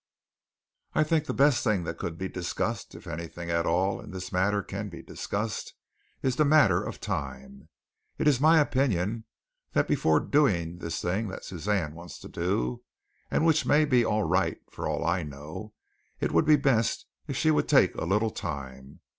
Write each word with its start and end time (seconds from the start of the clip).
I 0.95 1.03
think 1.03 1.25
the 1.25 1.31
best 1.31 1.63
thing 1.63 1.83
that 1.83 1.99
could 1.99 2.17
be 2.17 2.27
discussed, 2.27 2.95
if 2.95 3.05
anything 3.05 3.51
at 3.51 3.67
all 3.67 4.01
in 4.01 4.09
this 4.09 4.31
matter 4.31 4.63
can 4.63 4.89
be 4.89 5.03
discussed, 5.03 5.75
is 6.23 6.37
the 6.37 6.43
matter 6.43 6.83
of 6.83 6.99
time. 6.99 7.69
It 8.17 8.27
is 8.27 8.41
my 8.41 8.59
opinion 8.59 9.25
that 9.73 9.87
before 9.87 10.19
doing 10.19 10.79
this 10.79 10.99
thing 10.99 11.27
that 11.27 11.45
Suzanne 11.45 11.93
wants 11.93 12.17
to 12.21 12.27
do, 12.29 12.81
and 13.29 13.45
which 13.45 13.63
may 13.67 13.85
be 13.85 14.03
all 14.03 14.23
right, 14.23 14.57
for 14.71 14.87
all 14.87 15.05
I 15.05 15.21
know, 15.21 15.71
it 16.19 16.31
would 16.31 16.45
be 16.45 16.55
best 16.55 17.05
if 17.27 17.37
she 17.37 17.51
would 17.51 17.69
take 17.69 17.93
a 17.93 18.03
little 18.03 18.31
time. 18.31 19.01